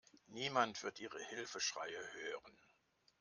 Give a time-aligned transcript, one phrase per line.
[0.29, 2.57] Niemand wird Ihre Hilfeschreie hören.